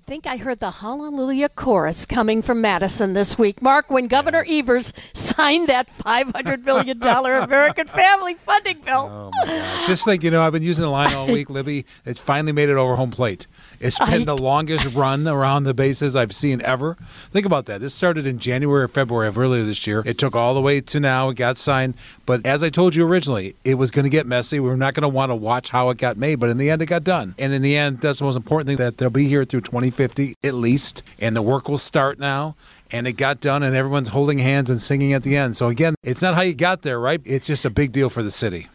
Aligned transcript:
I 0.00 0.02
think 0.10 0.26
I 0.26 0.38
heard 0.38 0.60
the 0.60 0.70
Hallelujah 0.70 1.50
chorus 1.50 2.06
coming 2.06 2.40
from 2.40 2.62
Madison 2.62 3.12
this 3.12 3.36
week. 3.36 3.60
Mark, 3.60 3.90
when 3.90 4.06
Governor 4.08 4.46
Evers 4.48 4.94
signed 5.40 5.68
that 5.68 5.88
$500 6.00 6.64
million 6.64 7.02
American 7.02 7.86
Family 7.86 8.34
Funding 8.34 8.80
Bill. 8.80 9.30
Oh 9.42 9.84
Just 9.86 10.04
think, 10.04 10.22
you 10.22 10.30
know, 10.30 10.42
I've 10.42 10.52
been 10.52 10.62
using 10.62 10.84
the 10.84 10.90
line 10.90 11.14
all 11.14 11.26
week, 11.26 11.48
Libby. 11.58 11.86
It's 12.04 12.20
finally 12.20 12.52
made 12.52 12.68
it 12.68 12.76
over 12.76 12.96
home 12.96 13.10
plate. 13.10 13.46
It's 13.80 13.98
been 13.98 14.22
I- 14.22 14.24
the 14.24 14.36
longest 14.36 14.94
run 14.94 15.26
around 15.26 15.64
the 15.64 15.72
bases 15.72 16.14
I've 16.14 16.34
seen 16.34 16.60
ever. 16.60 16.96
Think 17.32 17.46
about 17.46 17.64
that. 17.66 17.80
This 17.80 17.94
started 17.94 18.26
in 18.26 18.38
January 18.38 18.82
or 18.82 18.88
February 18.88 19.28
of 19.28 19.38
earlier 19.38 19.64
this 19.64 19.86
year. 19.86 20.02
It 20.04 20.18
took 20.18 20.36
all 20.36 20.52
the 20.52 20.60
way 20.60 20.82
to 20.82 21.00
now. 21.00 21.30
It 21.30 21.36
got 21.36 21.56
signed. 21.56 21.94
But 22.26 22.44
as 22.44 22.62
I 22.62 22.68
told 22.68 22.94
you 22.94 23.06
originally, 23.06 23.56
it 23.64 23.74
was 23.74 23.90
going 23.90 24.04
to 24.04 24.10
get 24.10 24.26
messy. 24.26 24.60
We 24.60 24.68
were 24.68 24.76
not 24.76 24.92
going 24.92 25.02
to 25.02 25.08
want 25.08 25.30
to 25.30 25.36
watch 25.36 25.70
how 25.70 25.88
it 25.88 25.96
got 25.96 26.18
made. 26.18 26.38
But 26.38 26.50
in 26.50 26.58
the 26.58 26.68
end, 26.68 26.82
it 26.82 26.86
got 26.86 27.02
done. 27.04 27.34
And 27.38 27.54
in 27.54 27.62
the 27.62 27.76
end, 27.76 28.00
that's 28.00 28.18
the 28.18 28.26
most 28.26 28.36
important 28.36 28.66
thing 28.68 28.76
that 28.76 28.98
they'll 28.98 29.08
be 29.08 29.26
here 29.26 29.44
through 29.44 29.62
2050 29.62 30.34
at 30.44 30.54
least. 30.54 31.02
And 31.18 31.34
the 31.34 31.42
work 31.42 31.66
will 31.68 31.78
start 31.78 32.18
now. 32.18 32.56
And 32.92 33.06
it 33.06 33.12
got 33.12 33.40
done, 33.40 33.62
and 33.62 33.76
everyone's 33.76 34.08
holding 34.08 34.38
hands 34.38 34.68
and 34.68 34.80
singing 34.80 35.12
at 35.12 35.22
the 35.22 35.36
end. 35.36 35.56
So, 35.56 35.68
again, 35.68 35.94
it's 36.02 36.22
not 36.22 36.34
how 36.34 36.42
you 36.42 36.54
got 36.54 36.82
there, 36.82 36.98
right? 36.98 37.20
It's 37.24 37.46
just 37.46 37.64
a 37.64 37.70
big 37.70 37.92
deal 37.92 38.10
for 38.10 38.22
the 38.22 38.30
city. 38.30 38.66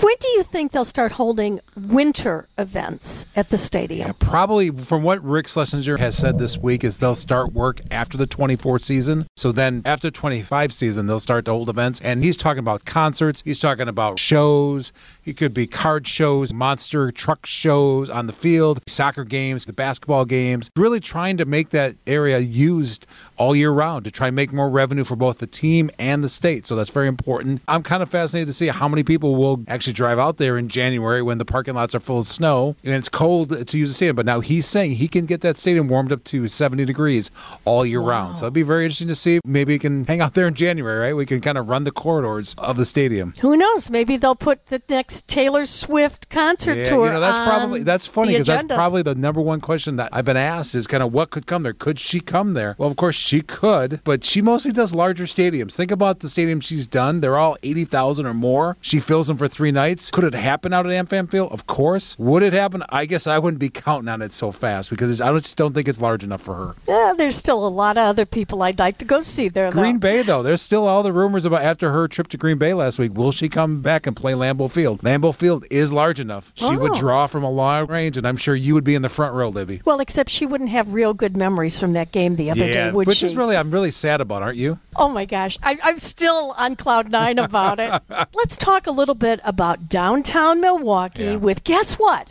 When 0.00 0.14
do 0.20 0.28
you 0.28 0.44
think 0.44 0.70
they'll 0.70 0.84
start 0.84 1.12
holding 1.12 1.58
winter 1.76 2.48
events 2.56 3.26
at 3.34 3.48
the 3.48 3.58
stadium? 3.58 4.14
Probably 4.14 4.70
from 4.70 5.02
what 5.02 5.22
Rick 5.24 5.48
Schlesinger 5.48 5.96
has 5.96 6.16
said 6.16 6.38
this 6.38 6.56
week 6.56 6.84
is 6.84 6.98
they'll 6.98 7.16
start 7.16 7.52
work 7.52 7.80
after 7.90 8.16
the 8.16 8.26
24 8.26 8.78
season. 8.78 9.26
So 9.36 9.50
then 9.50 9.82
after 9.84 10.10
25 10.10 10.72
season, 10.72 11.06
they'll 11.06 11.18
start 11.18 11.46
to 11.46 11.50
hold 11.50 11.68
events. 11.68 12.00
And 12.00 12.22
he's 12.22 12.36
talking 12.36 12.60
about 12.60 12.84
concerts. 12.84 13.42
He's 13.44 13.58
talking 13.58 13.88
about 13.88 14.20
shows. 14.20 14.92
It 15.24 15.36
could 15.36 15.52
be 15.52 15.66
card 15.66 16.06
shows, 16.06 16.52
monster 16.54 17.10
truck 17.10 17.44
shows 17.44 18.08
on 18.08 18.28
the 18.28 18.32
field, 18.32 18.80
soccer 18.86 19.24
games, 19.24 19.64
the 19.64 19.72
basketball 19.72 20.26
games. 20.26 20.70
Really 20.76 21.00
trying 21.00 21.38
to 21.38 21.44
make 21.44 21.70
that 21.70 21.96
area 22.06 22.38
used 22.38 23.04
all 23.36 23.56
year 23.56 23.72
round 23.72 24.04
to 24.04 24.12
try 24.12 24.28
and 24.28 24.36
make 24.36 24.52
more 24.52 24.70
revenue 24.70 25.04
for 25.04 25.16
both 25.16 25.38
the 25.38 25.46
team 25.48 25.90
and 25.98 26.22
the 26.22 26.28
state. 26.28 26.68
So 26.68 26.76
that's 26.76 26.90
very 26.90 27.08
important. 27.08 27.62
I'm 27.66 27.82
kind 27.82 28.02
of 28.02 28.08
fascinated 28.08 28.46
to 28.46 28.52
see 28.52 28.68
how 28.68 28.86
many 28.86 29.02
people 29.02 29.34
will 29.34 29.64
actually 29.72 29.92
drive 29.94 30.18
out 30.18 30.36
there 30.36 30.56
in 30.58 30.68
January 30.68 31.22
when 31.22 31.38
the 31.38 31.44
parking 31.44 31.74
lots 31.74 31.94
are 31.94 32.00
full 32.00 32.18
of 32.18 32.26
snow 32.26 32.76
and 32.84 32.94
it's 32.94 33.08
cold 33.08 33.66
to 33.66 33.78
use 33.78 33.90
the 33.90 33.94
stadium. 33.94 34.16
But 34.16 34.26
now 34.26 34.40
he's 34.40 34.66
saying 34.66 34.92
he 34.92 35.08
can 35.08 35.26
get 35.26 35.40
that 35.42 35.56
stadium 35.56 35.88
warmed 35.88 36.12
up 36.12 36.24
to 36.24 36.46
70 36.48 36.84
degrees 36.84 37.30
all 37.64 37.84
year 37.84 38.00
round. 38.00 38.38
So 38.38 38.44
it'd 38.44 38.54
be 38.54 38.62
very 38.62 38.84
interesting 38.84 39.08
to 39.08 39.14
see. 39.14 39.40
Maybe 39.44 39.74
we 39.74 39.78
can 39.78 40.04
hang 40.04 40.20
out 40.20 40.34
there 40.34 40.46
in 40.46 40.54
January, 40.54 40.98
right? 40.98 41.16
We 41.16 41.26
can 41.26 41.40
kind 41.40 41.58
of 41.58 41.68
run 41.68 41.84
the 41.84 41.90
corridors 41.92 42.54
of 42.58 42.76
the 42.76 42.84
stadium. 42.84 43.34
Who 43.40 43.56
knows? 43.56 43.90
Maybe 43.90 44.16
they'll 44.16 44.34
put 44.34 44.66
the 44.66 44.80
next 44.88 45.28
Taylor 45.28 45.64
Swift 45.64 46.28
concert 46.28 46.76
Yeah, 46.76 46.84
tour. 46.90 47.06
you 47.06 47.12
know 47.12 47.20
that's 47.20 47.48
probably 47.48 47.82
that's 47.82 48.06
funny 48.06 48.32
because 48.32 48.46
that's 48.46 48.66
probably 48.66 49.02
the 49.02 49.14
number 49.14 49.40
one 49.40 49.60
question 49.60 49.96
that 49.96 50.10
I've 50.12 50.24
been 50.24 50.36
asked 50.36 50.74
is 50.74 50.86
kind 50.86 51.02
of 51.02 51.12
what 51.12 51.30
could 51.30 51.46
come 51.46 51.62
there. 51.62 51.72
Could 51.72 51.98
she 51.98 52.20
come 52.20 52.54
there? 52.54 52.74
Well, 52.78 52.88
of 52.90 52.96
course 52.96 53.14
she 53.16 53.40
could, 53.42 54.00
but 54.04 54.24
she 54.24 54.42
mostly 54.42 54.72
does 54.72 54.94
larger 54.94 55.24
stadiums. 55.24 55.74
Think 55.76 55.90
about 55.90 56.20
the 56.20 56.28
stadiums 56.28 56.64
she's 56.64 56.86
done; 56.86 57.20
they're 57.20 57.38
all 57.38 57.56
eighty 57.62 57.84
thousand 57.84 58.26
or 58.26 58.34
more. 58.34 58.76
She 58.80 58.98
fills 59.00 59.28
them 59.28 59.36
for 59.36 59.46
three 59.48 59.61
nights. 59.70 60.10
Could 60.10 60.24
it 60.24 60.34
happen 60.34 60.72
out 60.72 60.86
at 60.86 60.92
AmFam 61.06 61.30
Field? 61.30 61.52
Of 61.52 61.66
course. 61.66 62.18
Would 62.18 62.42
it 62.42 62.52
happen? 62.52 62.82
I 62.88 63.04
guess 63.06 63.26
I 63.26 63.38
wouldn't 63.38 63.60
be 63.60 63.68
counting 63.68 64.08
on 64.08 64.22
it 64.22 64.32
so 64.32 64.50
fast 64.50 64.90
because 64.90 65.20
I 65.20 65.32
just 65.38 65.56
don't 65.56 65.74
think 65.74 65.86
it's 65.86 66.00
large 66.00 66.24
enough 66.24 66.40
for 66.40 66.54
her. 66.54 66.74
Yeah, 66.88 67.12
there's 67.16 67.36
still 67.36 67.64
a 67.64 67.68
lot 67.68 67.96
of 67.98 68.04
other 68.08 68.26
people 68.26 68.62
I'd 68.62 68.78
like 68.78 68.98
to 68.98 69.04
go 69.04 69.20
see 69.20 69.48
there. 69.48 69.70
though. 69.70 69.80
Green 69.80 69.98
Bay, 69.98 70.22
though, 70.22 70.42
there's 70.42 70.62
still 70.62 70.86
all 70.86 71.02
the 71.02 71.12
rumors 71.12 71.44
about 71.44 71.62
after 71.62 71.92
her 71.92 72.08
trip 72.08 72.28
to 72.28 72.36
Green 72.36 72.58
Bay 72.58 72.74
last 72.74 72.98
week. 72.98 73.12
Will 73.14 73.30
she 73.32 73.48
come 73.48 73.82
back 73.82 74.06
and 74.06 74.16
play 74.16 74.32
Lambeau 74.32 74.70
Field? 74.70 75.02
Lambeau 75.02 75.34
Field 75.34 75.64
is 75.70 75.92
large 75.92 76.18
enough. 76.18 76.50
She 76.54 76.74
would 76.76 76.92
Oh. 76.92 76.98
draw 76.98 77.26
from 77.26 77.44
a 77.44 77.50
long 77.50 77.86
range, 77.86 78.16
and 78.16 78.26
I'm 78.26 78.36
sure 78.38 78.54
you 78.56 78.74
would 78.74 78.84
be 78.84 78.94
in 78.94 79.02
the 79.02 79.08
front 79.08 79.34
row, 79.34 79.48
Libby. 79.50 79.82
Well, 79.84 80.00
except 80.00 80.30
she 80.30 80.46
wouldn't 80.46 80.70
have 80.70 80.92
real 80.92 81.12
good 81.14 81.36
memories 81.36 81.78
from 81.78 81.92
that 81.92 82.10
game 82.12 82.36
the 82.36 82.50
other 82.50 82.60
day, 82.72 82.90
would 82.90 83.06
which 83.06 83.18
she? 83.18 83.26
is 83.26 83.36
really 83.36 83.56
I'm 83.56 83.70
really 83.70 83.90
sad 83.90 84.20
about, 84.22 84.42
aren't 84.42 84.56
you? 84.56 84.78
Oh 84.96 85.08
my 85.08 85.24
gosh, 85.26 85.58
I, 85.62 85.78
I'm 85.82 85.98
still 85.98 86.54
on 86.56 86.76
cloud 86.76 87.10
nine 87.10 87.38
about 87.38 87.80
it. 87.80 88.00
Let's 88.34 88.56
talk 88.56 88.86
a 88.86 88.90
little 88.90 89.14
bit 89.14 89.40
about 89.44 89.88
downtown 89.88 90.60
Milwaukee 90.60 91.24
Yeah. 91.24 91.36
with 91.36 91.64
guess 91.64 91.94
what? 91.94 92.28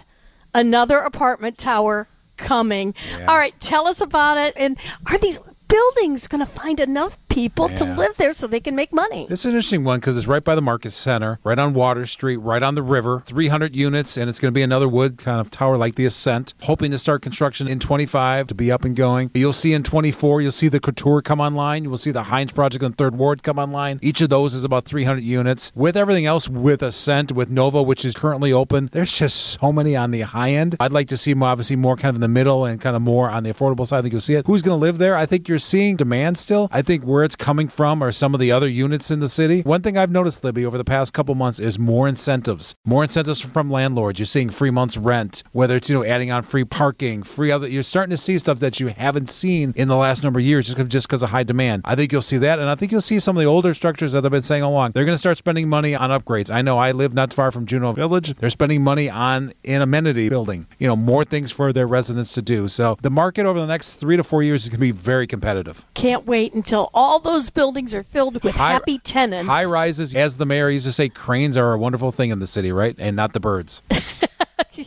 Another 0.54 1.00
apartment 1.00 1.58
tower 1.58 2.08
coming. 2.38 2.94
Yeah. 3.18 3.26
All 3.28 3.38
right, 3.38 3.58
tell 3.60 3.88
us 3.88 4.02
about 4.02 4.38
it. 4.38 4.54
And 4.58 4.78
are 5.06 5.18
these 5.18 5.40
buildings 5.68 6.28
going 6.28 6.40
to 6.40 6.52
find 6.52 6.80
enough 6.80 7.18
people 7.32 7.70
to 7.70 7.86
live 7.86 8.18
there 8.18 8.34
so 8.34 8.48
they 8.48 8.60
can 8.60 8.76
make 8.76 8.92
money? 8.92 9.26
This 9.28 9.40
is 9.40 9.46
an 9.46 9.52
interesting 9.52 9.84
one 9.84 10.00
because 10.00 10.18
it's 10.18 10.28
right 10.28 10.44
by 10.44 10.56
the 10.56 10.62
Market 10.62 10.92
Center, 10.92 11.40
right 11.44 11.58
on 11.58 11.74
Water 11.74 12.06
Street, 12.06 12.38
right 12.38 12.62
on 12.62 12.76
the 12.76 12.82
river. 12.82 13.24
300 13.26 13.76
units, 13.76 14.18
and 14.18 14.30
it's 14.30 14.40
going 14.40 14.52
to 14.52 14.56
be 14.56 14.62
another 14.62 14.88
wood 14.88 15.18
kind 15.18 15.40
of 15.40 15.50
tower 15.50 15.78
like 15.78 15.96
the 15.96 16.06
Ascent. 16.06 16.54
Hoping 16.64 16.92
to 16.92 16.98
start 16.98 17.22
construction 17.22 17.68
in 17.68 17.80
25 17.80 18.48
to 18.48 18.56
be 18.56 18.72
up 18.72 18.84
and 18.84 18.96
going. 18.96 19.32
You'll 19.34 19.54
see 19.54 19.74
in 19.74 19.84
24, 19.84 20.42
you'll 20.42 20.52
see 20.52 20.68
the 20.68 20.80
Couture 20.80 21.22
come 21.22 21.40
online. 21.40 21.84
You 21.84 21.90
will 21.90 21.98
see 21.98 22.12
the 22.12 22.24
Heinz 22.24 22.52
Project 22.52 22.84
in 22.84 22.94
Third 22.94 23.16
Ward 23.16 23.44
come 23.44 23.58
online. 23.58 24.00
Each 24.02 24.22
of 24.22 24.30
those 24.30 24.54
is 24.54 24.66
about 24.66 24.86
300 24.86 25.24
units. 25.24 25.72
With 25.74 25.96
everything 25.96 26.26
else, 26.26 26.50
with 26.50 26.84
Ascent, 26.84 27.32
with 27.32 27.50
Nova, 27.50 27.82
which 27.82 28.04
is 28.04 28.14
currently 28.14 28.52
open, 28.52 28.90
there's 28.92 29.18
just 29.18 29.60
so 29.60 29.72
many 29.72 29.96
on 29.96 30.12
the 30.12 30.22
high 30.22 30.52
end. 30.52 30.76
I'd 30.80 30.92
like 30.92 31.08
to 31.10 31.18
see 31.18 31.34
more, 31.34 31.50
obviously 31.50 31.76
more 31.76 31.96
kind 31.96 32.10
of 32.10 32.16
in 32.16 32.22
the 32.22 32.28
middle 32.28 32.66
and 32.66 32.82
kind 32.82 32.96
of 32.96 33.02
more 33.02 33.30
on 33.30 33.44
the 33.44 33.52
affordable 33.52 33.88
side. 33.88 34.00
I 34.00 34.02
think 34.02 34.12
you'll 34.14 34.22
see 34.22 34.36
it. 34.36 34.46
Who's 34.48 34.62
going 34.62 34.78
to 34.78 34.82
live 34.82 34.98
there? 34.98 35.16
I 35.16 35.26
think 35.26 35.48
you're 35.48 35.60
seeing 35.60 35.96
demand 35.96 36.38
still. 36.38 36.68
I 36.72 36.82
think 36.82 37.04
where 37.22 37.26
it's 37.28 37.36
coming 37.36 37.68
from 37.68 38.04
or 38.04 38.12
some 38.12 38.34
of 38.34 38.40
the 38.40 38.52
other 38.52 38.68
units 38.68 39.12
in 39.12 39.20
the 39.20 39.30
city. 39.30 39.62
One 39.62 39.84
thing 39.84 39.96
I've 39.96 40.10
noticed, 40.10 40.44
Libby, 40.44 40.66
over 40.66 40.76
the 40.76 40.84
past 40.84 41.14
couple 41.14 41.36
months 41.36 41.60
is 41.60 41.78
more 41.78 42.08
incentives. 42.08 42.74
More 42.84 43.04
incentives 43.04 43.40
from 43.42 43.70
landlords. 43.70 44.18
You're 44.18 44.26
seeing 44.26 44.50
free 44.50 44.72
months 44.72 44.98
rent, 44.98 45.44
whether 45.52 45.76
it's 45.76 45.88
you 45.88 45.96
know 45.98 46.04
adding 46.04 46.32
on 46.32 46.42
free 46.42 46.64
parking, 46.66 47.22
free 47.22 47.52
other. 47.52 47.68
You're 47.68 47.84
starting 47.84 48.10
to 48.10 48.18
see 48.18 48.40
stuff 48.40 48.58
that 48.58 48.80
you 48.80 48.88
haven't 48.88 49.30
seen 49.30 49.72
in 49.78 49.88
the 49.88 49.96
last 49.98 50.24
number 50.24 50.40
of 50.40 50.46
years 50.48 50.66
just 50.66 50.78
'cause- 50.80 50.88
just 50.88 51.08
because 51.08 51.22
of 51.22 51.30
high 51.30 51.44
demand. 51.44 51.84
I 51.86 51.94
think 51.94 52.12
you'll 52.12 52.24
see 52.24 52.40
that, 52.40 52.58
and 52.58 52.68
I 52.68 52.74
think 52.74 52.92
you'll 52.92 53.02
see 53.02 53.20
some 53.20 53.38
of 53.38 53.42
the 53.44 53.48
older 53.48 53.76
structures 53.76 54.14
that 54.14 54.26
I've 54.26 54.32
been 54.32 54.42
saying 54.42 54.64
along. 54.64 54.94
They're 54.96 55.06
going 55.06 55.14
to 55.14 55.20
start 55.20 55.38
spending 55.38 55.70
money 55.70 55.94
on 55.94 56.10
upgrades. 56.10 56.50
I 56.50 56.64
know 56.64 56.80
I 56.80 56.92
live 56.92 57.14
not 57.14 57.32
far 57.34 57.52
from 57.52 57.68
Juneau 57.68 57.92
Village. 57.92 58.34
They're 58.40 58.50
spending 58.50 58.82
money 58.84 59.12
on 59.12 59.54
an 59.64 59.84
amenity 59.84 60.28
building. 60.28 60.66
You 60.80 60.88
know, 60.88 60.96
more 60.96 61.24
things 61.24 61.52
for 61.52 61.72
their 61.72 61.86
residents 61.86 62.34
to 62.34 62.42
do. 62.42 62.68
So 62.68 62.98
the 63.04 63.12
market 63.12 63.46
over 63.46 63.60
the 63.60 63.68
next 63.68 63.94
three 63.98 64.18
to 64.18 64.24
four 64.24 64.42
years 64.42 64.64
is 64.64 64.70
going 64.70 64.78
to 64.78 64.82
be 64.82 64.90
very 64.92 65.28
competitive. 65.28 65.86
Can't 65.94 66.26
wait 66.26 66.56
until 66.56 66.90
all 66.96 67.11
those 67.20 67.50
buildings 67.50 67.94
are 67.94 68.04
filled 68.04 68.44
with 68.44 68.56
High- 68.56 68.74
happy 68.74 69.00
tenants. 69.00 69.50
High 69.50 69.66
rises, 69.66 70.16
as 70.16 70.38
the 70.38 70.46
mayor 70.46 70.70
used 70.70 70.86
to 70.86 70.92
say, 70.92 71.10
cranes 71.10 71.58
are 71.58 71.74
a 71.74 71.78
wonderful 71.78 72.12
thing 72.12 72.30
in 72.30 72.40
the 72.40 72.48
city, 72.48 72.72
right? 72.72 72.96
And 72.98 73.16
not 73.16 73.34
the 73.34 73.40
birds. 73.40 73.82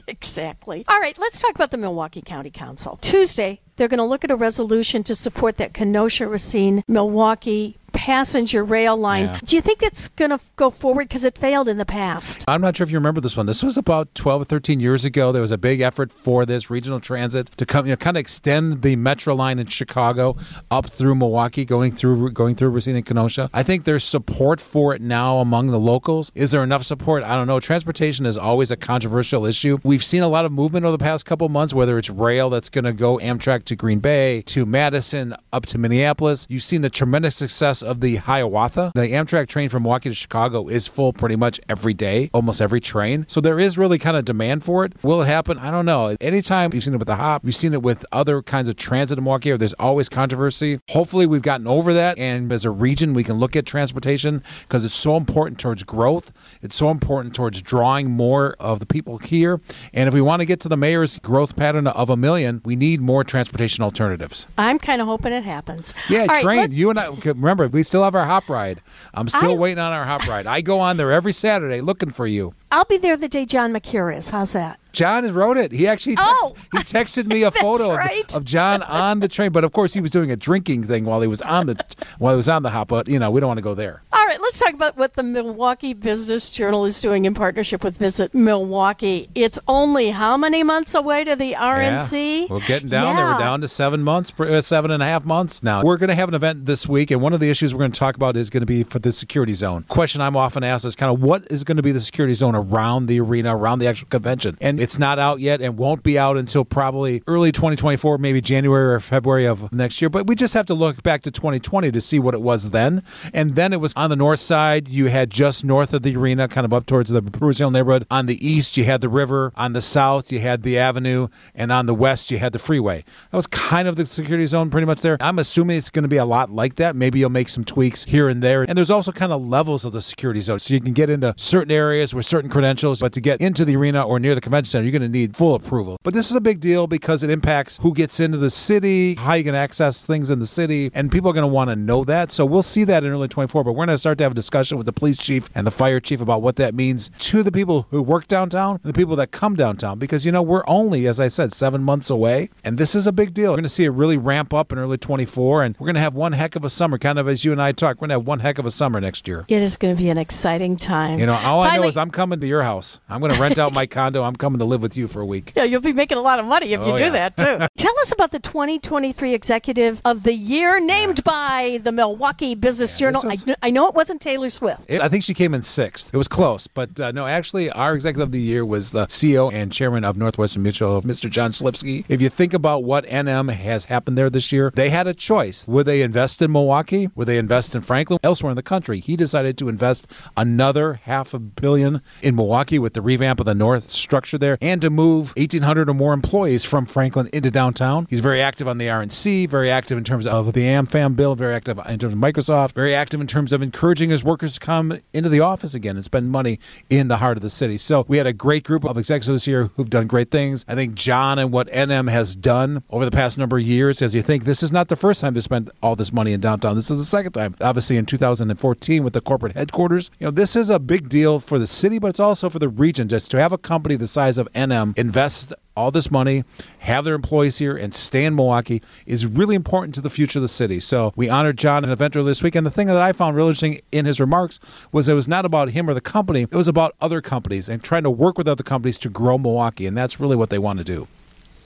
exactly. 0.09 0.84
All 0.89 1.01
right, 1.01 1.17
let's 1.19 1.41
talk 1.41 1.55
about 1.55 1.71
the 1.71 1.77
Milwaukee 1.77 2.23
County 2.23 2.51
Council. 2.51 2.99
Tuesday, 3.01 3.61
they're 3.77 3.89
going 3.89 3.99
to 3.99 4.05
look 4.05 4.25
at 4.25 4.31
a 4.31 4.37
resolution 4.37 5.03
to 5.05 5.15
support 5.15 5.57
that 5.57 5.75
Kenosha 5.75 6.27
Racine 6.27 6.83
Milwaukee 6.89 7.77
passenger 7.94 8.62
rail 8.62 8.97
line. 8.97 9.27
Yeah. 9.27 9.41
Do 9.44 9.56
you 9.56 9.62
think 9.62 9.82
it's 9.82 10.09
going 10.09 10.31
to 10.31 10.41
go 10.56 10.71
forward 10.71 11.09
because 11.09 11.25
it 11.25 11.38
failed 11.38 11.69
in 11.69 11.78
the 11.78 11.87
past? 11.87 12.44
I'm 12.47 12.60
not 12.60 12.77
sure 12.77 12.84
if 12.84 12.91
you 12.91 12.99
remember 12.99 13.21
this 13.21 13.37
one. 13.37 13.47
This 13.47 13.62
was 13.62 13.78
about 13.78 14.15
12 14.15 14.43
or 14.43 14.44
13 14.44 14.81
years 14.81 15.05
ago. 15.05 15.32
There 15.32 15.41
was 15.41 15.53
a 15.53 15.59
big 15.59 15.81
effort 15.81 16.12
for 16.12 16.44
this 16.44 16.69
regional 16.69 17.00
transit 17.00 17.50
to 17.56 17.65
come, 17.65 17.87
you 17.87 17.93
know, 17.93 17.97
kind 17.97 18.16
of 18.16 18.21
extend 18.21 18.83
the 18.83 18.97
metro 18.97 19.34
line 19.34 19.59
in 19.59 19.69
Chicago 19.69 20.37
up 20.71 20.87
through 20.91 21.15
Milwaukee, 21.15 21.65
going 21.65 21.93
through 21.93 22.33
going 22.33 22.54
through 22.56 22.71
Racine 22.71 22.97
and 22.97 23.06
Kenosha. 23.06 23.49
I 23.54 23.62
think 23.62 23.84
there's 23.84 24.04
support 24.04 24.60
for 24.60 24.94
it 24.94 25.00
now 25.00 25.38
among 25.38 25.69
the 25.69 25.78
locals. 25.78 26.33
Is 26.34 26.50
there 26.50 26.62
enough 26.62 26.83
support? 26.83 27.22
I 27.22 27.34
don't 27.37 27.47
know. 27.47 27.60
Transportation 27.60 28.27
is 28.27 28.37
always 28.37 28.71
a 28.71 28.77
controversial 28.77 29.47
issue. 29.47 29.78
We've 29.84 30.04
seen 30.04 30.22
a 30.22 30.28
lot 30.28 30.44
of 30.44 30.53
movement 30.53 30.84
over 30.84 30.97
the 30.97 31.03
past 31.03 31.25
couple 31.25 31.49
months, 31.49 31.72
whether 31.72 31.99
it's 31.99 32.10
rail 32.10 32.50
that's 32.50 32.69
going 32.69 32.84
to 32.84 32.93
go 32.93 33.19
Amtrak 33.19 33.65
to 33.65 33.77
Green 33.77 34.00
Bay, 34.00 34.43
to 34.47 34.66
Madison, 34.66 35.34
up 35.53 35.66
to 35.66 35.78
Minneapolis. 35.78 36.47
You've 36.49 36.62
seen 36.65 36.83
the 36.83 36.91
tremendous 36.91 37.37
success 37.37 37.83
of 37.84 38.00
the 38.00 38.17
Hiawatha. 38.17 38.93
The 38.95 39.03
Amtrak 39.09 39.49
train 39.49 39.69
from 39.69 39.83
Milwaukee 39.84 40.09
to 40.09 40.15
Chicago 40.15 40.69
is 40.69 40.87
full 40.87 41.12
pretty 41.12 41.37
much 41.37 41.61
every 41.69 41.95
day, 41.95 42.31
almost 42.33 42.61
every 42.61 42.81
train. 42.81 43.25
So 43.28 43.41
there 43.41 43.59
is 43.59 43.77
really 43.78 43.99
kind 43.99 44.17
of 44.17 44.25
demand 44.25 44.65
for 44.65 44.84
it. 44.84 44.93
Will 45.05 45.22
it 45.22 45.27
happen? 45.27 45.59
I 45.59 45.71
don't 45.71 45.87
know. 45.87 46.17
Anytime 46.21 46.72
you've 46.75 46.84
seen 46.84 46.95
it 46.95 46.99
with 46.99 47.09
the 47.09 47.17
hop, 47.17 47.45
you've 47.45 47.55
seen 47.56 47.72
it 47.72 47.83
with 47.83 48.05
other 48.12 48.43
kinds 48.43 48.69
of 48.69 48.77
transit 48.77 49.19
in 49.19 49.25
Milwaukee, 49.25 49.51
or 49.53 49.59
there's 49.59 49.75
always 49.75 50.09
controversy. 50.09 50.81
Hopefully, 50.91 51.27
we've 51.27 51.42
gotten 51.42 51.66
over 51.66 51.92
that. 51.95 52.19
And 52.19 52.51
as 52.53 52.65
a 52.65 52.71
region, 52.71 53.15
we 53.15 53.22
can 53.25 53.36
look 53.36 53.57
at 53.57 53.66
transportation 53.66 54.42
because 54.63 54.84
it's 54.84 54.95
so 54.95 55.16
important 55.16 55.59
towards 55.60 55.83
growth. 55.83 56.33
It's 56.63 56.77
so 56.77 56.91
important 56.91 57.34
towards 57.34 57.60
drawing 57.63 58.10
more 58.10 58.57
of 58.59 58.81
the 58.81 58.86
people 58.86 59.19
here. 59.19 59.60
And 59.92 60.09
if 60.09 60.15
we 60.15 60.21
want 60.21 60.41
to 60.41 60.47
get 60.47 60.60
to 60.60 60.69
the 60.69 60.77
mayor's 60.77 61.19
growth 61.19 61.57
pattern 61.57 61.86
of 61.86 62.10
a 62.10 62.16
million, 62.16 62.60
we 62.65 62.77
need 62.77 63.01
more 63.01 63.25
transportation 63.25 63.84
alternatives. 63.84 64.47
I'm 64.59 64.78
kind 64.78 65.01
of 65.01 65.07
hoping 65.07 65.33
it 65.33 65.45
happens. 65.45 65.95
Yeah, 66.09 66.21
All 66.22 66.27
right, 66.28 66.42
train. 66.42 66.57
let's- 66.59 66.75
you 66.75 66.91
and 66.91 66.98
I 66.98 67.09
remember 67.25 67.69
we 67.74 67.82
still 67.82 68.04
have 68.04 68.15
our 68.15 68.26
hop 68.26 68.48
ride. 68.48 68.80
I'm 69.12 69.28
still 69.28 69.53
I- 69.53 69.56
waiting 69.56 69.78
on 69.80 69.92
our 69.92 70.04
hop 70.04 70.26
ride. 70.26 70.47
I 70.47 70.60
go 70.60 70.78
on 70.78 70.97
there 70.97 71.12
every 71.12 71.32
Saturday 71.32 71.80
looking 71.80 72.10
for 72.10 72.26
you. 72.26 72.54
I'll 72.71 72.84
be 72.84 72.97
there 72.97 73.16
the 73.16 73.28
day 73.28 73.44
John 73.44 73.72
McCure 73.72 74.16
is. 74.16 74.30
How's 74.30 74.53
that? 74.54 74.78
John 74.95 75.25
has 75.25 75.33
wrote 75.33 75.57
it. 75.57 75.73
He 75.73 75.87
actually 75.87 76.17
text, 76.17 76.31
Oh. 76.31 76.55
he 76.73 76.79
texted 76.79 77.27
me 77.27 77.43
a 77.45 77.51
photo 77.51 77.91
of- 77.93 77.99
right. 77.99 78.35
of, 78.35 78.45
John 78.45 78.83
on 78.83 79.21
the 79.21 79.29
train. 79.29 79.51
But 79.53 79.65
of 79.65 79.73
course, 79.73 79.93
he 79.95 80.01
was 80.01 80.11
doing 80.11 80.31
a 80.31 80.37
drinking 80.37 80.85
thing 80.85 81.05
while 81.05 81.21
he 81.21 81.27
was 81.29 81.43
on 81.43 81.67
the 81.67 81.77
while 82.19 82.35
he 82.35 82.37
was 82.37 82.49
on 82.49 82.63
the 82.63 82.71
hop. 82.71 82.89
But 82.89 83.09
you 83.09 83.19
know, 83.19 83.31
we 83.31 83.41
don't 83.41 83.49
want 83.49 83.59
to 83.59 83.63
go 83.63 83.75
there. 83.75 84.03
All 84.13 84.25
right, 84.27 84.41
let's 84.41 84.59
talk 84.59 84.73
about 84.73 84.97
what 84.97 85.15
the 85.15 85.23
Milwaukee 85.23 85.93
Business 85.95 86.51
Journal 86.51 86.85
is 86.85 87.01
doing 87.01 87.25
in 87.25 87.35
partnership 87.35 87.85
with 87.85 87.97
Visit 87.99 88.35
Milwaukee. 88.35 89.29
It's 89.35 89.59
only 89.69 90.11
how 90.11 90.37
many 90.37 90.63
months 90.63 90.95
away 90.95 91.25
to 91.25 91.37
the 91.37 91.53
RNC? 91.55 92.43
Yeah. 92.43 92.47
We're 92.51 92.61
getting 92.61 92.89
down 92.89 93.17
there. 93.17 93.27
We're 93.27 93.39
down 93.39 93.61
to 93.61 93.69
seven 93.69 94.03
months, 94.03 94.33
uh, 94.39 94.61
seven 94.61 94.91
and 94.91 95.03
a 95.03 95.07
half 95.07 95.25
months 95.25 95.63
now. 95.63 95.83
We're 95.83 95.97
going 95.99 96.09
to 96.09 96.15
have 96.15 96.29
an 96.29 96.35
event 96.35 96.67
this 96.67 96.89
week, 96.89 97.11
and 97.11 97.21
one 97.21 97.33
of 97.33 97.41
the 97.41 97.51
issues 97.51 97.75
we're 97.75 97.81
going 97.81 97.93
to 97.93 97.99
talk 97.99 98.17
about 98.17 98.37
is 98.37 98.49
going 98.51 98.61
to 98.63 98.67
be 98.67 98.83
for 98.85 98.99
the 98.99 99.13
security 99.13 99.53
zone. 99.53 99.85
Question 99.89 100.21
I'm 100.21 100.37
often 100.37 100.63
asked 100.65 100.85
is 100.85 100.97
kind 100.97 101.13
of 101.13 101.21
what 101.23 101.51
is 101.51 101.65
going 101.65 101.77
to 101.77 101.83
be 101.83 101.93
the 101.93 102.01
security 102.01 102.35
zone 102.35 102.55
around 102.55 103.07
the 103.07 103.21
arena, 103.21 103.57
around 103.57 103.81
the 103.81 103.87
actual 103.89 104.09
convention, 104.09 104.57
and 104.61 104.81
it's 104.84 104.98
not 104.98 105.19
out 105.19 105.41
yet, 105.41 105.63
and 105.63 105.78
won't 105.78 106.03
be 106.03 106.19
out 106.19 106.36
until 106.36 106.63
probably 106.63 107.22
early 107.27 107.51
2024, 107.51 108.19
maybe 108.19 108.42
January 108.42 108.92
or 108.92 109.01
February 109.01 109.47
of 109.47 109.72
next 109.72 110.03
year. 110.03 110.10
But 110.10 110.27
we 110.27 110.34
just 110.34 110.53
have 110.53 110.66
to 110.66 110.75
look 110.75 111.03
back 111.03 111.22
to 111.22 111.31
2020 111.31 111.91
to 111.91 112.01
see 112.03 112.19
what 112.19 112.34
it 112.34 112.42
was 112.42 112.69
then, 112.69 113.03
and 113.33 113.54
then 113.54 113.72
it 113.72 113.81
was 113.81 113.95
on 113.95 114.10
the 114.10 114.16
north 114.16 114.41
side. 114.41 114.86
You 114.86 115.07
had 115.07 115.31
just 115.31 115.65
north 115.65 115.95
of 115.95 116.03
the 116.03 116.15
arena, 116.15 116.48
kind 116.48 116.66
of 116.66 116.75
up 116.75 116.84
towards 116.84 117.10
the 117.10 117.22
Perusial 117.22 117.72
neighborhood. 117.72 118.07
On 118.10 118.27
the 118.27 118.47
east, 118.47 118.77
you 118.77 118.84
had 118.84 119.01
the 119.01 119.09
river. 119.09 119.54
On 119.57 119.72
the 119.72 119.81
south, 119.81 120.31
you 120.31 120.41
had 120.41 120.60
the 120.60 120.77
avenue, 120.77 121.28
and 121.54 121.72
on 121.72 121.86
the 121.86 121.95
west, 121.95 122.31
you 122.31 122.36
had 122.36 122.53
the 122.53 122.59
freeway. 122.59 123.04
That 123.31 123.39
was 123.39 123.47
kind 123.47 123.89
of 123.89 123.97
the 123.97 124.04
security 124.04 124.45
zone, 124.45 124.69
pretty 124.69 124.86
much 124.86 125.01
there. 125.01 125.16
I'm 125.19 125.39
assuming 125.39 125.78
it's 125.78 125.89
going 125.89 126.03
to 126.03 126.09
be 126.09 126.19
a 126.19 126.27
lot 126.27 126.51
like 126.51 126.75
that. 126.75 126.95
Maybe 126.95 127.21
you'll 127.21 127.31
make 127.31 127.48
some 127.48 127.65
tweaks 127.65 128.04
here 128.04 128.28
and 128.28 128.42
there. 128.42 128.65
And 128.65 128.77
there's 128.77 128.91
also 128.91 129.13
kind 129.13 129.33
of 129.33 129.42
levels 129.42 129.86
of 129.86 129.95
the 129.95 130.03
security 130.03 130.42
zone, 130.42 130.59
so 130.59 130.75
you 130.75 130.81
can 130.83 130.92
get 130.92 131.09
into 131.09 131.33
certain 131.39 131.72
areas 131.72 132.13
with 132.13 132.27
certain 132.27 132.51
credentials, 132.51 133.01
but 133.01 133.15
to 133.15 133.22
get 133.22 133.41
into 133.41 133.65
the 133.65 133.77
arena 133.77 134.03
or 134.03 134.21
near 134.21 134.34
the 134.34 134.42
convention 134.42 134.73
center, 134.74 134.84
you're 134.84 134.98
going 134.98 135.03
to 135.10 135.18
need 135.18 135.36
full 135.36 135.54
approval. 135.54 135.98
But 136.03 136.15
this 136.15 136.30
is 136.30 136.36
a 136.36 136.41
big 136.41 136.59
deal 136.60 136.86
because 136.86 137.22
it 137.22 137.30
impacts 137.30 137.78
who 137.78 137.94
gets 137.94 138.18
into 138.18 138.38
the 138.38 138.50
city, 138.50 139.15
how 139.15 139.34
you 139.34 139.44
can 139.44 139.54
access 139.54 140.04
things 140.04 140.30
in 140.30 140.41
the 140.41 140.47
city, 140.47 140.91
and 140.92 141.12
people 141.12 141.30
are 141.30 141.32
going 141.32 141.48
to 141.48 141.53
want 141.53 141.71
to 141.71 141.76
know 141.76 142.03
that. 142.04 142.32
So 142.32 142.44
we'll 142.44 142.62
see 142.62 142.84
that 142.84 143.04
in 143.04 143.12
early 143.12 143.28
24. 143.28 143.62
But 143.62 143.72
we're 143.72 143.86
going 143.86 143.94
to 143.94 143.98
start 143.98 144.18
to 144.18 144.24
have 144.24 144.32
a 144.32 144.34
discussion 144.34 144.76
with 144.76 144.86
the 144.86 144.92
police 144.92 145.16
chief 145.16 145.48
and 145.54 145.66
the 145.66 145.71
fire 145.71 146.00
chief 146.00 146.21
about 146.21 146.42
what 146.42 146.56
that 146.56 146.74
means 146.74 147.10
to 147.18 147.42
the 147.42 147.53
people 147.53 147.86
who 147.91 148.03
work 148.03 148.26
downtown 148.26 148.80
and 148.82 148.92
the 148.92 148.97
people 148.97 149.16
that 149.16 149.30
come 149.30 149.54
downtown. 149.54 149.98
Because, 149.98 150.24
you 150.26 150.32
know, 150.32 150.42
we're 150.42 150.65
only, 150.66 151.06
as 151.06 151.21
I 151.21 151.28
said, 151.28 151.53
seven 151.53 151.82
months 151.82 152.10
away, 152.10 152.50
and 152.65 152.76
this 152.76 152.94
is 152.94 153.06
a 153.06 153.12
big 153.12 153.32
deal. 153.32 153.53
We're 153.53 153.59
going 153.59 153.65
to 153.65 153.68
see 153.68 153.84
it 153.84 153.91
really 153.91 154.16
ramp 154.16 154.53
up 154.53 154.72
in 154.72 154.78
early 154.78 154.98
24, 154.98 155.62
and 155.62 155.76
we're 155.78 155.86
going 155.86 155.94
to 155.94 156.00
have 156.00 156.15
one 156.15 156.32
heck 156.32 156.56
of 156.56 156.65
a 156.65 156.71
summer, 156.71 156.98
kind 156.98 157.18
of 157.18 157.28
as 157.28 157.44
you 157.44 157.53
and 157.53 157.62
I 157.62 157.72
talk. 157.72 157.97
We're 157.97 158.09
going 158.09 158.10
to 158.10 158.15
have 158.22 158.26
one 158.26 158.41
heck 158.41 158.59
of 158.59 158.66
a 158.66 158.71
summer 158.71 159.00
next 159.00 159.28
year. 159.28 159.44
It 159.48 159.62
is 159.62 159.76
going 159.76 159.94
to 159.94 160.03
be 160.03 160.09
an 160.09 160.18
exciting 160.18 160.76
time. 160.76 161.18
You 161.18 161.26
know, 161.26 161.34
all 161.34 161.62
I 161.62 161.76
know 161.76 161.84
is 161.84 161.97
I'm 161.97 162.10
coming 162.10 162.41
to 162.41 162.47
your 162.47 162.62
house. 162.62 163.00
I'm 163.09 163.21
going 163.21 163.32
to 163.32 163.41
rent 163.41 163.59
out 163.59 163.72
my 163.72 163.86
condo. 163.86 164.22
I'm 164.22 164.36
coming 164.36 164.59
to 164.59 164.64
live 164.65 164.83
with 164.83 164.97
you 164.97 165.09
for 165.09 165.21
a 165.21 165.27
week. 165.27 165.53
Yeah, 165.57 165.65
you'll 165.65 165.81
be 165.81 165.93
making 165.93 166.19
a 166.19 166.22
lot 166.22 166.39
of 166.39 166.47
money 166.47 166.72
if 166.72 166.81
you 166.81 166.93
Oh, 166.93 166.97
do 166.97 167.05
yeah. 167.05 167.11
that 167.11 167.37
too. 167.37 167.66
Tell 167.77 167.99
us 168.01 168.13
about 168.13 168.31
the 168.33 168.41
2023 168.41 169.34
Executive 169.34 170.01
of 170.05 170.22
the 170.22 170.33
Year 170.34 170.81
named 170.81 171.22
by 171.25 171.81
the 171.83 171.93
Milwaukee 171.93 172.55
Business 172.55 172.99
Journal. 172.99 173.22
was- 173.25 173.43
I, 173.43 173.45
kn- 173.45 173.57
I 173.63 173.71
know 173.71 173.89
it 173.89 173.95
wasn't 173.95 174.21
Taylor 174.21 174.51
Swift. 174.51 174.83
It- 174.89 175.01
I 175.01 175.09
think 175.09 175.25
she 175.25 175.34
came 175.34 175.55
in 175.55 175.63
sixth. 175.63 176.13
It 176.13 176.16
was 176.16 176.28
close, 176.28 176.66
but 176.66 176.99
uh, 177.01 177.13
no, 177.13 177.27
actually, 177.27 177.71
our 177.71 177.95
executive 177.95 178.28
of 178.28 178.33
the 178.33 178.41
year 178.41 178.65
was 178.65 178.93
the 178.93 179.07
CEO 179.07 179.53
and 179.53 179.72
chairman 179.72 180.05
of 180.05 180.16
Northwestern 180.16 180.63
Mutual, 180.63 181.03
Mr. 181.03 181.28
John 181.31 181.53
Schlifske. 181.53 182.05
If 182.09 182.21
you 182.22 182.28
think 182.28 182.55
about 182.55 182.84
what 182.84 183.05
NM 183.07 183.51
has 183.53 183.87
happened 183.87 184.17
there 184.19 184.31
this 184.31 184.51
year, 184.53 184.71
they 184.75 184.91
had 184.91 185.07
a 185.07 185.15
choice. 185.15 185.67
Would 185.69 185.87
they 185.87 186.03
invest 186.03 186.41
in 186.43 186.53
Milwaukee? 186.53 187.09
Would 187.15 187.27
they 187.28 187.39
invest 187.39 187.75
in 187.75 187.81
Franklin? 187.83 188.19
Elsewhere 188.22 188.51
in 188.51 188.57
the 188.57 188.63
country, 188.63 189.01
he 189.01 189.17
decided 189.17 189.59
to 189.59 189.69
invest 189.69 190.07
another 190.37 190.95
half 190.95 191.34
a 191.34 191.39
billion 191.39 192.01
in 192.22 192.34
Milwaukee 192.37 192.78
with 192.78 192.95
the 192.95 193.03
revamp 193.03 193.41
of 193.41 193.47
the 193.47 193.55
North 193.55 193.91
structure 193.91 194.39
there 194.39 194.53
and 194.60 194.80
to 194.80 194.91
move 194.91 195.34
1,800 195.36 195.89
or 195.89 195.95
more 195.95 196.12
employees 196.12 196.65
from 196.65 196.86
Franklin 196.86 197.28
into 197.33 197.51
downtown. 197.51 198.06
He's 198.10 198.21
very 198.21 198.41
active 198.41 198.68
on 198.68 198.78
the 198.78 198.86
RNC, 198.86 199.48
very 199.48 199.71
active 199.71 199.98
in 199.98 200.04
terms 200.04 200.27
of 200.27 200.53
the 200.53 200.62
AmFam 200.62 201.16
bill, 201.16 201.34
very 201.34 201.54
active 201.54 201.78
in 201.78 201.98
terms 201.98 202.15
of 202.15 202.18
Microsoft, 202.18 202.72
very 202.72 202.95
active 202.95 203.21
in 203.21 203.27
terms 203.27 203.53
of 203.53 203.62
encouraging 203.62 204.10
his 204.10 204.24
workers 204.24 204.54
to 204.54 204.60
come 204.60 204.98
into 205.12 205.28
the 205.28 205.41
office 205.41 205.74
again 205.74 205.97
and 205.97 206.04
spend 206.04 206.30
money 206.30 206.59
in 206.91 207.09
the 207.09 207.18
heart 207.18 207.36
of 207.36 207.42
the 207.42 207.51
city. 207.51 207.78
So 207.78 208.04
we 208.09 208.18
had 208.18 208.27
a 208.27 208.33
great 208.33 208.65
group 208.65 208.84
of 208.84 208.97
executives 208.98 209.45
here 209.45 209.71
who've 209.77 209.91
done 209.91 210.06
great 210.06 210.30
things. 210.30 210.65
I 210.68 210.74
think 210.74 210.95
John 210.95 211.39
and 211.39 211.53
what 211.53 211.68
NM 211.68 212.10
has 212.10 212.34
done 212.34 212.83
over 212.91 213.04
the 213.04 213.10
past 213.10 213.39
number 213.39 213.59
of 213.59 213.62
years, 213.62 214.03
as 214.03 214.15
you 214.15 214.22
think 214.22 214.45
this 214.45 214.62
is 214.62 214.72
not 214.72 214.89
the 214.89 214.97
first 214.97 215.21
time 215.21 215.34
they 215.34 215.41
spent 215.41 215.71
all 215.83 215.97
this 215.97 216.12
money 216.12 216.33
in 216.33 216.41
downtown. 216.41 216.74
This 216.74 216.91
is 216.91 216.98
the 216.98 217.04
second 217.04 217.33
time, 217.33 217.54
obviously 217.60 217.97
in 217.97 218.07
2014 218.07 219.03
with 219.03 219.12
the 219.12 219.21
corporate 219.21 219.57
headquarters. 219.57 220.10
You 220.18 220.27
know, 220.27 220.30
this 220.30 220.57
is 220.57 220.71
a 220.71 220.78
big 220.78 221.09
deal 221.09 221.39
for 221.39 221.59
the 221.59 221.66
city, 221.66 221.98
but 221.98 222.09
it's 222.09 222.21
also 222.21 222.48
for 222.50 222.59
the 222.59 222.68
region. 222.68 223.09
Just 223.09 223.30
to 223.30 223.41
have 223.41 223.53
a 223.53 223.59
company 223.59 223.97
the 223.97 224.07
size 224.07 224.39
of 224.39 224.44
NM 224.53 224.97
invest 224.99 225.53
all 225.77 225.91
this 225.91 226.11
money, 226.11 226.45
have 226.81 227.05
their 227.05 227.15
employees 227.15 227.59
here, 227.59 227.77
and 227.77 227.95
stay 227.95 228.25
in 228.25 228.35
Milwaukee 228.35 228.83
is 229.07 229.27
really 229.27 229.57
important 229.57 229.95
to 229.97 230.01
the 230.01 230.11
future 230.11 230.39
of 230.39 230.43
the 230.43 230.49
city. 230.49 230.79
So 230.79 231.13
we 231.17 231.29
honored 231.29 231.59
John 231.59 231.79
at 231.79 231.85
an 231.85 231.91
event 231.91 232.15
this 232.15 232.43
week. 232.43 232.55
And 232.55 232.65
the 232.65 232.71
thing 232.71 232.87
that 232.87 232.97
I 232.97 233.13
found 233.13 233.35
really 233.35 233.49
interesting 233.49 233.81
in 233.91 234.05
his 234.05 234.21
remarks 234.21 234.61
was 234.93 235.09
it 235.09 235.15
was 235.15 235.27
not 235.27 235.45
about 235.45 235.71
him 235.71 235.91
or 235.91 235.95
the 235.95 236.01
company, 236.01 236.43
it 236.43 236.55
was 236.55 236.69
about 236.69 236.95
other 237.01 237.21
companies 237.21 237.69
and 237.69 237.83
trying 237.83 238.05
to 238.05 238.11
work 238.11 238.39
with 238.39 238.47
other 238.47 238.63
companies 238.63 238.99
to 238.99 239.09
grow 239.09 239.37
Milwaukee. 239.37 239.87
And 239.87 239.97
that's 239.97 240.21
really 240.21 240.37
what 240.37 240.51
they 240.51 240.59
want 240.59 240.79
to 240.79 240.85
do. 240.85 241.09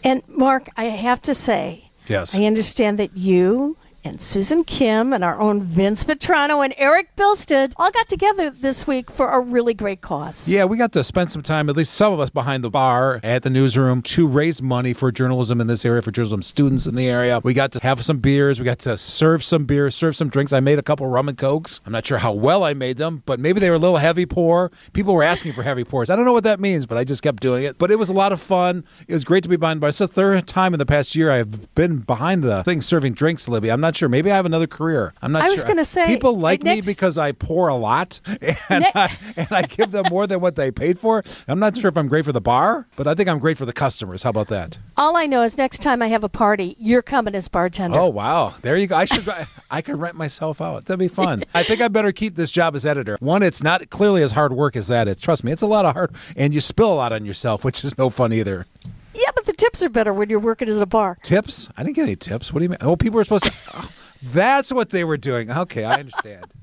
And 0.02 0.22
Mark, 0.28 0.68
I 0.76 0.84
have 0.84 1.20
to 1.22 1.34
say, 1.34 1.88
Yes. 2.08 2.34
I 2.34 2.44
understand 2.44 2.98
that 2.98 3.16
you 3.16 3.76
and 4.08 4.22
Susan 4.22 4.64
Kim 4.64 5.12
and 5.12 5.22
our 5.22 5.38
own 5.38 5.60
Vince 5.60 6.02
Vitrano 6.02 6.64
and 6.64 6.72
Eric 6.78 7.14
Bilstead 7.14 7.74
all 7.76 7.90
got 7.90 8.08
together 8.08 8.48
this 8.48 8.86
week 8.86 9.10
for 9.10 9.28
a 9.28 9.38
really 9.38 9.74
great 9.74 10.00
cause. 10.00 10.48
Yeah, 10.48 10.64
we 10.64 10.78
got 10.78 10.92
to 10.92 11.04
spend 11.04 11.30
some 11.30 11.42
time, 11.42 11.68
at 11.68 11.76
least 11.76 11.92
some 11.92 12.14
of 12.14 12.18
us 12.18 12.30
behind 12.30 12.64
the 12.64 12.70
bar 12.70 13.20
at 13.22 13.42
the 13.42 13.50
newsroom, 13.50 14.00
to 14.02 14.26
raise 14.26 14.62
money 14.62 14.94
for 14.94 15.12
journalism 15.12 15.60
in 15.60 15.66
this 15.66 15.84
area, 15.84 16.00
for 16.00 16.10
journalism 16.10 16.40
students 16.40 16.86
in 16.86 16.94
the 16.94 17.06
area. 17.06 17.40
We 17.44 17.52
got 17.52 17.70
to 17.72 17.80
have 17.82 18.02
some 18.02 18.18
beers. 18.18 18.58
We 18.58 18.64
got 18.64 18.78
to 18.80 18.96
serve 18.96 19.44
some 19.44 19.66
beers, 19.66 19.94
serve 19.94 20.16
some 20.16 20.30
drinks. 20.30 20.54
I 20.54 20.60
made 20.60 20.78
a 20.78 20.82
couple 20.82 21.06
rum 21.06 21.28
and 21.28 21.36
cokes. 21.36 21.82
I'm 21.84 21.92
not 21.92 22.06
sure 22.06 22.18
how 22.18 22.32
well 22.32 22.64
I 22.64 22.72
made 22.72 22.96
them, 22.96 23.22
but 23.26 23.38
maybe 23.38 23.60
they 23.60 23.68
were 23.68 23.76
a 23.76 23.78
little 23.78 23.98
heavy 23.98 24.24
pour. 24.24 24.72
People 24.94 25.12
were 25.12 25.22
asking 25.22 25.52
for 25.52 25.64
heavy 25.64 25.84
pours. 25.84 26.08
I 26.08 26.16
don't 26.16 26.24
know 26.24 26.32
what 26.32 26.44
that 26.44 26.60
means, 26.60 26.86
but 26.86 26.96
I 26.96 27.04
just 27.04 27.22
kept 27.22 27.42
doing 27.42 27.64
it. 27.64 27.76
But 27.76 27.90
it 27.90 27.98
was 27.98 28.08
a 28.08 28.14
lot 28.14 28.32
of 28.32 28.40
fun. 28.40 28.86
It 29.06 29.12
was 29.12 29.24
great 29.24 29.42
to 29.42 29.50
be 29.50 29.56
behind 29.56 29.78
the 29.78 29.80
bar. 29.82 29.90
It's 29.90 29.98
the 29.98 30.08
third 30.08 30.46
time 30.46 30.72
in 30.72 30.78
the 30.78 30.86
past 30.86 31.14
year 31.14 31.30
I've 31.30 31.74
been 31.74 31.98
behind 31.98 32.42
the 32.42 32.64
thing 32.64 32.80
serving 32.80 33.12
drinks, 33.12 33.48
Libby. 33.48 33.70
I'm 33.70 33.82
not 33.82 33.97
sure. 33.98 34.08
Maybe 34.08 34.30
I 34.32 34.36
have 34.36 34.46
another 34.46 34.66
career. 34.66 35.12
I'm 35.20 35.32
not 35.32 35.40
sure. 35.40 35.44
I 35.44 35.48
sure. 35.48 35.56
was 35.56 35.64
gonna 35.64 35.84
say, 35.84 36.06
people 36.06 36.38
like 36.38 36.62
me 36.62 36.80
because 36.80 37.18
I 37.18 37.32
pour 37.32 37.68
a 37.68 37.74
lot 37.74 38.20
and, 38.70 38.82
Ne- 38.82 38.92
I, 38.94 39.16
and 39.36 39.48
I 39.50 39.62
give 39.62 39.92
them 39.92 40.06
more 40.08 40.26
than 40.26 40.40
what 40.40 40.56
they 40.56 40.70
paid 40.70 40.98
for. 40.98 41.22
I'm 41.46 41.58
not 41.58 41.76
sure 41.76 41.88
if 41.88 41.98
I'm 41.98 42.08
great 42.08 42.24
for 42.24 42.32
the 42.32 42.40
bar, 42.40 42.86
but 42.96 43.06
I 43.06 43.14
think 43.14 43.28
I'm 43.28 43.38
great 43.38 43.58
for 43.58 43.66
the 43.66 43.72
customers. 43.72 44.22
How 44.22 44.30
about 44.30 44.48
that? 44.48 44.78
All 44.96 45.16
I 45.16 45.26
know 45.26 45.42
is 45.42 45.58
next 45.58 45.82
time 45.82 46.00
I 46.00 46.08
have 46.08 46.24
a 46.24 46.28
party, 46.28 46.76
you're 46.78 47.02
coming 47.02 47.34
as 47.34 47.48
bartender. 47.48 47.98
Oh 47.98 48.08
wow, 48.08 48.54
there 48.62 48.76
you 48.76 48.86
go. 48.86 48.96
I 48.96 49.04
should. 49.04 49.28
I 49.70 49.82
could 49.82 50.00
rent 50.00 50.16
myself 50.16 50.60
out. 50.60 50.86
That'd 50.86 50.98
be 50.98 51.08
fun. 51.08 51.44
I 51.54 51.62
think 51.62 51.80
I 51.80 51.88
better 51.88 52.12
keep 52.12 52.36
this 52.36 52.50
job 52.50 52.74
as 52.74 52.86
editor. 52.86 53.18
One, 53.20 53.42
it's 53.42 53.62
not 53.62 53.90
clearly 53.90 54.22
as 54.22 54.32
hard 54.32 54.52
work 54.52 54.76
as 54.76 54.88
that 54.88 55.08
is. 55.08 55.16
Trust 55.16 55.44
me, 55.44 55.52
it's 55.52 55.62
a 55.62 55.66
lot 55.66 55.84
of 55.84 55.94
hard, 55.94 56.12
and 56.36 56.54
you 56.54 56.60
spill 56.60 56.92
a 56.92 56.94
lot 56.94 57.12
on 57.12 57.26
yourself, 57.26 57.64
which 57.64 57.84
is 57.84 57.98
no 57.98 58.08
fun 58.08 58.32
either. 58.32 58.66
Yeah, 59.14 59.30
but 59.34 59.46
the 59.46 59.52
tips 59.52 59.82
are 59.82 59.88
better 59.88 60.12
when 60.12 60.30
you're 60.30 60.38
working 60.38 60.68
as 60.68 60.80
a 60.80 60.86
bar. 60.86 61.18
Tips? 61.22 61.68
I 61.76 61.82
didn't 61.82 61.96
get 61.96 62.04
any 62.04 62.14
tips. 62.14 62.52
What 62.52 62.60
do 62.60 62.64
you 62.64 62.68
mean? 62.70 62.78
Oh, 62.80 62.94
people 62.94 63.16
were 63.16 63.24
supposed 63.24 63.44
to. 63.44 63.52
oh, 63.74 63.90
that's 64.22 64.72
what 64.72 64.90
they 64.90 65.04
were 65.04 65.16
doing. 65.16 65.50
Okay, 65.50 65.84
I 65.84 66.00
understand. 66.00 66.46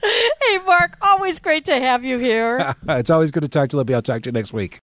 Hey, 0.00 0.58
Mark, 0.58 0.96
always 1.02 1.40
great 1.40 1.64
to 1.66 1.78
have 1.78 2.04
you 2.04 2.18
here. 2.18 2.74
it's 2.88 3.10
always 3.10 3.32
good 3.32 3.42
to 3.42 3.48
talk 3.48 3.70
to 3.70 3.76
Libby. 3.76 3.94
I'll 3.94 4.00
talk 4.00 4.22
to 4.22 4.28
you 4.28 4.32
next 4.32 4.52
week. 4.52 4.76